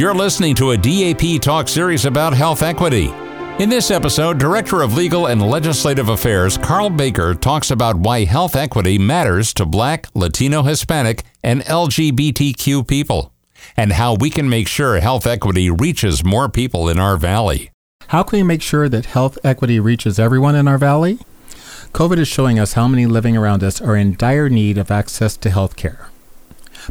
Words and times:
You're 0.00 0.16
listening 0.16 0.56
to 0.56 0.72
a 0.72 0.76
DAP 0.76 1.40
Talk 1.40 1.68
series 1.68 2.06
about 2.06 2.32
health 2.32 2.64
equity. 2.64 3.12
In 3.60 3.68
this 3.68 3.92
episode, 3.92 4.40
Director 4.40 4.82
of 4.82 4.94
Legal 4.94 5.26
and 5.26 5.40
Legislative 5.40 6.08
Affairs 6.08 6.58
Carl 6.58 6.90
Baker 6.90 7.34
talks 7.34 7.70
about 7.70 7.94
why 8.00 8.24
health 8.24 8.56
equity 8.56 8.98
matters 8.98 9.54
to 9.54 9.64
Black, 9.64 10.08
Latino, 10.12 10.64
Hispanic, 10.64 11.22
and 11.44 11.60
LGBTQ 11.62 12.88
people, 12.88 13.32
and 13.76 13.92
how 13.92 14.14
we 14.14 14.28
can 14.28 14.48
make 14.48 14.66
sure 14.66 14.98
health 14.98 15.28
equity 15.28 15.70
reaches 15.70 16.24
more 16.24 16.48
people 16.48 16.88
in 16.88 16.98
our 16.98 17.16
valley. 17.16 17.70
How 18.08 18.24
can 18.24 18.40
we 18.40 18.42
make 18.42 18.62
sure 18.62 18.88
that 18.88 19.06
health 19.06 19.38
equity 19.44 19.78
reaches 19.78 20.18
everyone 20.18 20.56
in 20.56 20.66
our 20.66 20.78
valley? 20.78 21.20
COVID 21.92 22.18
is 22.18 22.26
showing 22.26 22.58
us 22.58 22.72
how 22.72 22.88
many 22.88 23.06
living 23.06 23.36
around 23.36 23.62
us 23.62 23.80
are 23.80 23.94
in 23.94 24.16
dire 24.16 24.48
need 24.48 24.78
of 24.78 24.90
access 24.90 25.36
to 25.36 25.50
health 25.50 25.76
care. 25.76 26.09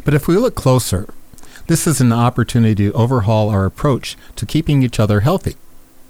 But 0.04 0.14
if 0.14 0.26
we 0.26 0.36
look 0.36 0.54
closer, 0.54 1.12
this 1.66 1.86
is 1.86 2.00
an 2.00 2.12
opportunity 2.12 2.86
to 2.86 2.92
overhaul 2.92 3.48
our 3.50 3.64
approach 3.64 4.16
to 4.36 4.46
keeping 4.46 4.82
each 4.82 4.98
other 4.98 5.20
healthy. 5.20 5.56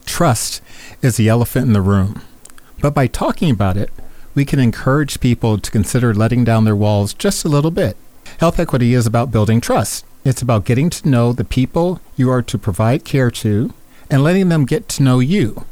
Trust 0.06 0.62
is 1.02 1.16
the 1.16 1.28
elephant 1.28 1.66
in 1.66 1.72
the 1.72 1.80
room. 1.80 2.22
But 2.80 2.94
by 2.94 3.06
talking 3.06 3.50
about 3.50 3.76
it, 3.76 3.90
we 4.34 4.44
can 4.44 4.58
encourage 4.58 5.20
people 5.20 5.58
to 5.58 5.70
consider 5.70 6.14
letting 6.14 6.44
down 6.44 6.64
their 6.64 6.76
walls 6.76 7.12
just 7.12 7.44
a 7.44 7.48
little 7.48 7.70
bit. 7.70 7.96
Health 8.38 8.58
equity 8.58 8.94
is 8.94 9.06
about 9.06 9.32
building 9.32 9.60
trust. 9.60 10.04
It's 10.24 10.42
about 10.42 10.64
getting 10.64 10.88
to 10.90 11.08
know 11.08 11.32
the 11.32 11.44
people 11.44 12.00
you 12.16 12.30
are 12.30 12.42
to 12.42 12.58
provide 12.58 13.04
care 13.04 13.30
to 13.30 13.72
and 14.10 14.22
letting 14.22 14.48
them 14.48 14.66
get 14.66 14.88
to 14.90 15.02
know 15.02 15.18
you. 15.18 15.64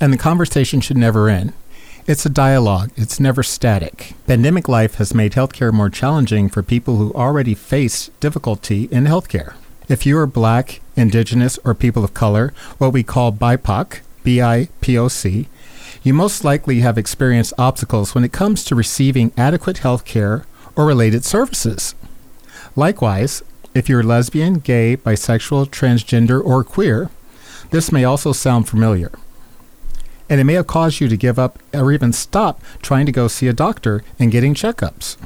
And 0.00 0.12
the 0.12 0.18
conversation 0.18 0.80
should 0.80 0.96
never 0.96 1.28
end. 1.28 1.52
It's 2.04 2.26
a 2.26 2.30
dialogue, 2.30 2.90
it's 2.96 3.20
never 3.20 3.44
static. 3.44 4.14
Pandemic 4.26 4.68
life 4.68 4.96
has 4.96 5.14
made 5.14 5.32
healthcare 5.34 5.72
more 5.72 5.88
challenging 5.88 6.48
for 6.48 6.60
people 6.60 6.96
who 6.96 7.14
already 7.14 7.54
face 7.54 8.10
difficulty 8.18 8.88
in 8.90 9.04
healthcare. 9.04 9.54
If 9.88 10.04
you 10.04 10.18
are 10.18 10.26
black, 10.26 10.80
indigenous, 10.96 11.60
or 11.64 11.74
people 11.74 12.02
of 12.02 12.12
color, 12.12 12.52
what 12.78 12.92
we 12.92 13.04
call 13.04 13.30
BIPOC, 13.30 14.00
B 14.24 14.42
I 14.42 14.68
P 14.80 14.98
O 14.98 15.06
C, 15.06 15.46
you 16.02 16.12
most 16.12 16.42
likely 16.42 16.80
have 16.80 16.98
experienced 16.98 17.54
obstacles 17.56 18.16
when 18.16 18.24
it 18.24 18.32
comes 18.32 18.64
to 18.64 18.74
receiving 18.74 19.32
adequate 19.36 19.78
health 19.78 20.04
care 20.04 20.44
or 20.74 20.84
related 20.84 21.24
services. 21.24 21.94
Likewise, 22.74 23.44
if 23.74 23.88
you're 23.88 24.02
lesbian, 24.02 24.54
gay, 24.54 24.96
bisexual, 24.96 25.66
transgender, 25.66 26.44
or 26.44 26.64
queer, 26.64 27.10
this 27.70 27.92
may 27.92 28.02
also 28.02 28.32
sound 28.32 28.68
familiar 28.68 29.12
and 30.32 30.40
it 30.40 30.44
may 30.44 30.54
have 30.54 30.66
caused 30.66 30.98
you 30.98 31.08
to 31.08 31.16
give 31.18 31.38
up 31.38 31.58
or 31.74 31.92
even 31.92 32.10
stop 32.10 32.62
trying 32.80 33.04
to 33.04 33.12
go 33.12 33.28
see 33.28 33.48
a 33.48 33.52
doctor 33.52 34.02
and 34.18 34.32
getting 34.32 34.54
checkups. 34.54 35.18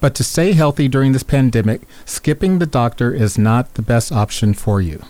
But 0.00 0.14
to 0.14 0.22
stay 0.22 0.52
healthy 0.52 0.86
during 0.86 1.10
this 1.10 1.24
pandemic, 1.24 1.80
skipping 2.04 2.60
the 2.60 2.66
doctor 2.66 3.12
is 3.12 3.36
not 3.36 3.74
the 3.74 3.82
best 3.82 4.12
option 4.12 4.54
for 4.54 4.80
you. 4.80 5.02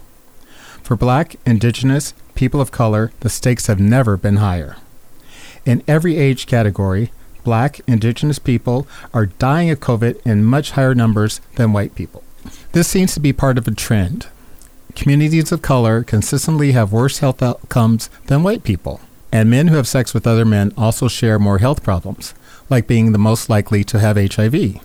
For 0.82 0.96
black, 0.96 1.36
indigenous, 1.44 2.14
people 2.34 2.58
of 2.58 2.72
color, 2.72 3.12
the 3.20 3.28
stakes 3.28 3.66
have 3.66 3.78
never 3.78 4.16
been 4.16 4.36
higher. 4.36 4.78
In 5.66 5.82
every 5.86 6.16
age 6.16 6.46
category, 6.46 7.12
black, 7.44 7.82
indigenous 7.86 8.38
people 8.38 8.86
are 9.12 9.26
dying 9.26 9.68
of 9.68 9.78
COVID 9.78 10.22
in 10.24 10.42
much 10.42 10.70
higher 10.70 10.94
numbers 10.94 11.42
than 11.56 11.74
white 11.74 11.94
people. 11.94 12.24
This 12.72 12.88
seems 12.88 13.12
to 13.12 13.20
be 13.20 13.34
part 13.34 13.58
of 13.58 13.68
a 13.68 13.72
trend 13.72 14.28
communities 14.94 15.52
of 15.52 15.62
color 15.62 16.02
consistently 16.02 16.72
have 16.72 16.92
worse 16.92 17.18
health 17.18 17.42
outcomes 17.42 18.08
than 18.26 18.42
white 18.42 18.64
people. 18.64 19.00
And 19.32 19.50
men 19.50 19.68
who 19.68 19.76
have 19.76 19.88
sex 19.88 20.12
with 20.12 20.26
other 20.26 20.44
men 20.44 20.72
also 20.76 21.08
share 21.08 21.38
more 21.38 21.58
health 21.58 21.82
problems, 21.82 22.34
like 22.68 22.86
being 22.86 23.12
the 23.12 23.18
most 23.18 23.48
likely 23.48 23.82
to 23.84 23.98
have 23.98 24.16
HIV. 24.16 24.80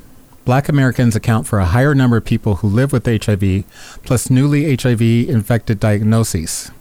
Black 0.45 0.69
Americans 0.69 1.16
account 1.16 1.45
for 1.45 1.59
a 1.59 1.66
higher 1.66 1.94
number 1.94 2.16
of 2.16 2.23
people 2.23 2.55
who 2.55 2.67
live 2.67 2.94
with 2.94 3.05
HIV, 3.05 3.66
plus 4.03 4.30
newly 4.30 4.73
HIV 4.75 5.02
infected 5.02 5.80
diagnoses. 5.80 6.72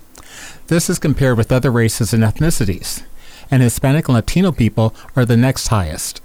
This 0.68 0.88
is 0.88 1.00
compared 1.00 1.36
with 1.36 1.50
other 1.50 1.72
races 1.72 2.12
and 2.12 2.22
ethnicities, 2.22 3.02
and 3.50 3.62
Hispanic 3.62 4.06
and 4.06 4.14
Latino 4.14 4.52
people 4.52 4.94
are 5.16 5.24
the 5.24 5.36
next 5.36 5.68
highest. 5.68 6.20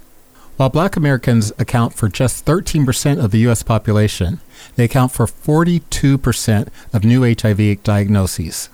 While 0.56 0.68
black 0.68 0.96
Americans 0.96 1.52
account 1.58 1.94
for 1.94 2.08
just 2.08 2.44
13% 2.44 3.22
of 3.22 3.30
the 3.30 3.38
U.S. 3.40 3.62
population, 3.62 4.40
they 4.76 4.84
account 4.84 5.12
for 5.12 5.26
42% 5.26 6.68
of 6.92 7.04
new 7.04 7.22
HIV 7.22 7.82
diagnoses. 7.82 8.68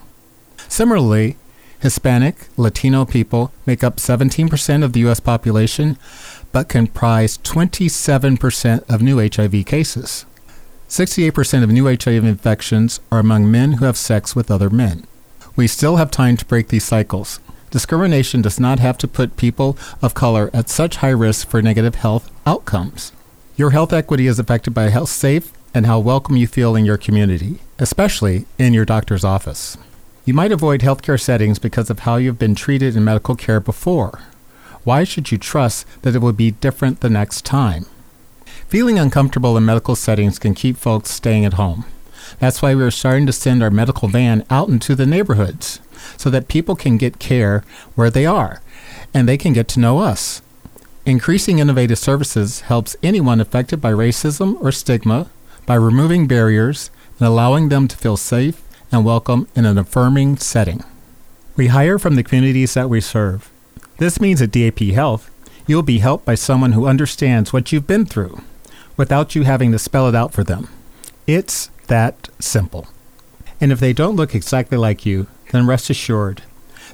Similarly, 0.67 1.37
Hispanic, 1.79 2.47
Latino 2.57 3.05
people 3.05 3.53
make 3.65 3.83
up 3.83 3.97
17% 3.97 4.83
of 4.83 4.93
the 4.93 4.99
U.S. 5.01 5.19
population, 5.19 5.97
but 6.51 6.67
comprise 6.67 7.37
27% 7.37 8.89
of 8.89 9.01
new 9.01 9.17
HIV 9.17 9.65
cases. 9.65 10.25
68% 10.89 11.63
of 11.63 11.69
new 11.69 11.85
HIV 11.85 12.25
infections 12.25 12.99
are 13.11 13.19
among 13.19 13.49
men 13.49 13.73
who 13.73 13.85
have 13.85 13.97
sex 13.97 14.35
with 14.35 14.51
other 14.51 14.69
men. 14.69 15.05
We 15.55 15.67
still 15.67 15.95
have 15.95 16.11
time 16.11 16.35
to 16.37 16.45
break 16.45 16.67
these 16.67 16.83
cycles. 16.83 17.39
Discrimination 17.71 18.41
does 18.41 18.59
not 18.59 18.79
have 18.79 18.97
to 18.97 19.07
put 19.07 19.37
people 19.37 19.77
of 20.01 20.15
color 20.15 20.49
at 20.53 20.69
such 20.69 20.97
high 20.97 21.09
risk 21.09 21.47
for 21.47 21.61
negative 21.61 21.95
health 21.95 22.31
outcomes. 22.45 23.11
Your 23.55 23.69
health 23.69 23.93
equity 23.93 24.25
is 24.25 24.39
affected 24.39 24.73
by 24.73 24.89
how 24.89 25.05
safe 25.05 25.51
and 25.73 25.85
how 25.85 25.99
welcome 25.99 26.35
you 26.35 26.47
feel 26.47 26.75
in 26.75 26.83
your 26.83 26.97
community, 26.97 27.59
especially 27.77 28.47
in 28.57 28.73
your 28.73 28.85
doctor's 28.85 29.23
office. 29.23 29.77
You 30.25 30.33
might 30.33 30.51
avoid 30.51 30.81
healthcare 30.81 31.21
settings 31.21 31.59
because 31.59 31.91
of 31.91 31.99
how 31.99 32.15
you've 32.15 32.39
been 32.39 32.55
treated 32.55 32.95
in 32.95 33.03
medical 33.03 33.35
care 33.35 33.59
before. 33.59 34.19
Why 34.83 35.03
should 35.03 35.31
you 35.31 35.37
trust 35.37 35.85
that 36.01 36.15
it 36.15 36.19
will 36.19 36.33
be 36.33 36.51
different 36.51 37.01
the 37.01 37.09
next 37.09 37.45
time? 37.45 37.85
Feeling 38.67 38.97
uncomfortable 38.97 39.55
in 39.57 39.65
medical 39.65 39.95
settings 39.95 40.39
can 40.39 40.55
keep 40.55 40.75
folks 40.75 41.11
staying 41.11 41.45
at 41.45 41.53
home. 41.53 41.85
That's 42.39 42.61
why 42.61 42.73
we 42.73 42.83
are 42.83 42.91
starting 42.91 43.25
to 43.27 43.33
send 43.33 43.61
our 43.61 43.71
medical 43.71 44.07
van 44.07 44.43
out 44.49 44.69
into 44.69 44.95
the 44.95 45.05
neighborhoods 45.05 45.79
so 46.17 46.29
that 46.29 46.47
people 46.47 46.75
can 46.75 46.97
get 46.97 47.19
care 47.19 47.63
where 47.95 48.09
they 48.09 48.25
are 48.25 48.61
and 49.13 49.27
they 49.27 49.37
can 49.37 49.53
get 49.53 49.67
to 49.69 49.79
know 49.79 49.99
us. 49.99 50.41
Increasing 51.05 51.59
innovative 51.59 51.97
services 51.97 52.61
helps 52.61 52.95
anyone 53.01 53.41
affected 53.41 53.81
by 53.81 53.91
racism 53.91 54.61
or 54.61 54.71
stigma 54.71 55.29
by 55.65 55.75
removing 55.75 56.27
barriers 56.27 56.91
and 57.17 57.27
allowing 57.27 57.69
them 57.69 57.87
to 57.87 57.97
feel 57.97 58.17
safe 58.17 58.61
and 58.91 59.05
welcome 59.05 59.47
in 59.55 59.65
an 59.65 59.77
affirming 59.77 60.37
setting. 60.37 60.83
We 61.55 61.67
hire 61.67 61.99
from 61.99 62.15
the 62.15 62.23
communities 62.23 62.73
that 62.73 62.89
we 62.89 63.01
serve. 63.01 63.51
This 63.97 64.21
means 64.21 64.41
at 64.41 64.51
DAP 64.51 64.79
Health, 64.79 65.29
you'll 65.67 65.83
be 65.83 65.99
helped 65.99 66.25
by 66.25 66.35
someone 66.35 66.71
who 66.71 66.87
understands 66.87 67.51
what 67.51 67.71
you've 67.71 67.87
been 67.87 68.05
through 68.05 68.41
without 68.95 69.35
you 69.35 69.43
having 69.43 69.71
to 69.71 69.79
spell 69.79 70.07
it 70.07 70.15
out 70.15 70.33
for 70.33 70.43
them. 70.43 70.69
It's 71.27 71.69
that 71.87 72.29
simple. 72.39 72.87
And 73.61 73.71
if 73.71 73.79
they 73.79 73.93
don't 73.93 74.15
look 74.15 74.33
exactly 74.33 74.77
like 74.77 75.05
you, 75.05 75.27
then 75.51 75.67
rest 75.67 75.89
assured, 75.89 76.43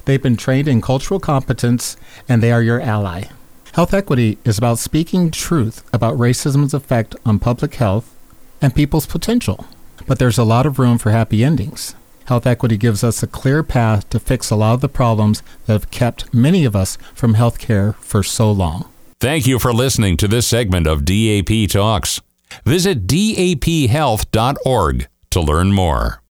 they've 0.04 0.22
been 0.22 0.36
trained 0.36 0.68
in 0.68 0.80
cultural 0.80 1.20
competence 1.20 1.96
and 2.28 2.42
they 2.42 2.52
are 2.52 2.62
your 2.62 2.80
ally. 2.80 3.24
Health 3.72 3.92
equity 3.92 4.38
is 4.44 4.56
about 4.56 4.78
speaking 4.78 5.30
truth 5.30 5.82
about 5.92 6.16
racism's 6.16 6.72
effect 6.72 7.14
on 7.24 7.38
public 7.38 7.74
health 7.74 8.14
and 8.62 8.74
people's 8.74 9.06
potential. 9.06 9.66
But 10.06 10.18
there's 10.18 10.38
a 10.38 10.44
lot 10.44 10.66
of 10.66 10.78
room 10.78 10.98
for 10.98 11.10
happy 11.10 11.44
endings. 11.44 11.94
Health 12.26 12.46
equity 12.46 12.76
gives 12.76 13.04
us 13.04 13.22
a 13.22 13.26
clear 13.26 13.62
path 13.62 14.08
to 14.10 14.18
fix 14.18 14.50
a 14.50 14.56
lot 14.56 14.74
of 14.74 14.80
the 14.80 14.88
problems 14.88 15.42
that 15.66 15.74
have 15.74 15.90
kept 15.90 16.32
many 16.34 16.64
of 16.64 16.74
us 16.74 16.96
from 17.14 17.34
health 17.34 17.58
care 17.58 17.92
for 17.94 18.22
so 18.22 18.50
long. 18.50 18.88
Thank 19.20 19.46
you 19.46 19.58
for 19.58 19.72
listening 19.72 20.16
to 20.18 20.28
this 20.28 20.46
segment 20.46 20.86
of 20.86 21.04
DAP 21.04 21.68
Talks. 21.68 22.20
Visit 22.64 23.06
daphealth.org 23.06 25.08
to 25.30 25.40
learn 25.40 25.72
more. 25.72 26.22